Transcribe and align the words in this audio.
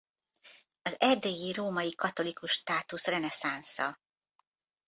Az 0.81 0.95
Erdélyi 0.99 1.51
Római 1.53 1.95
Katholikus 1.95 2.51
Státus 2.51 3.05
reneszánsza. 3.05 3.99